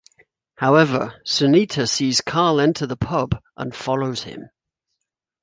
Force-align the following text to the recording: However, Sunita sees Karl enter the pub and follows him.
However, 0.55 1.21
Sunita 1.27 1.87
sees 1.87 2.21
Karl 2.21 2.59
enter 2.59 2.87
the 2.87 2.97
pub 2.97 3.39
and 3.55 3.71
follows 3.75 4.23
him. 4.23 4.49